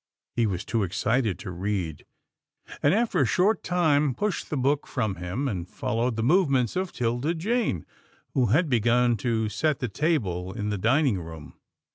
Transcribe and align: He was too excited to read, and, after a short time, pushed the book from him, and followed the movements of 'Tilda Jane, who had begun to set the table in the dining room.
He 0.35 0.47
was 0.47 0.65
too 0.65 0.81
excited 0.81 1.37
to 1.37 1.51
read, 1.51 2.05
and, 2.81 2.91
after 2.91 3.21
a 3.21 3.25
short 3.27 3.61
time, 3.61 4.15
pushed 4.15 4.49
the 4.49 4.57
book 4.57 4.87
from 4.87 5.17
him, 5.17 5.47
and 5.47 5.69
followed 5.69 6.15
the 6.15 6.23
movements 6.23 6.75
of 6.75 6.91
'Tilda 6.91 7.35
Jane, 7.35 7.85
who 8.33 8.47
had 8.47 8.67
begun 8.67 9.15
to 9.17 9.47
set 9.47 9.77
the 9.77 9.87
table 9.87 10.53
in 10.53 10.71
the 10.71 10.79
dining 10.79 11.19
room. 11.21 11.53